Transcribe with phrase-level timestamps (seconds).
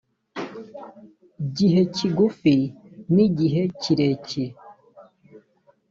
[1.57, 2.55] gihe kigufi
[3.13, 4.53] n igihe kirekire